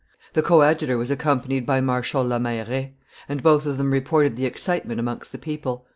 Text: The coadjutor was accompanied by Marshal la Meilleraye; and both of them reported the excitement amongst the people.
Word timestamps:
The 0.33 0.41
coadjutor 0.41 0.97
was 0.97 1.11
accompanied 1.11 1.63
by 1.67 1.79
Marshal 1.79 2.23
la 2.23 2.39
Meilleraye; 2.39 2.93
and 3.29 3.43
both 3.43 3.67
of 3.67 3.77
them 3.77 3.91
reported 3.91 4.35
the 4.35 4.47
excitement 4.47 4.99
amongst 4.99 5.31
the 5.31 5.37
people. 5.37 5.85